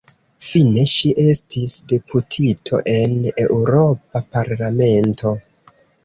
Fine 0.43 0.83
ŝi 0.91 1.09
estis 1.23 1.75
deputito 1.91 2.79
en 2.93 3.13
Eŭropa 3.43 4.23
Parlamento. 4.37 5.35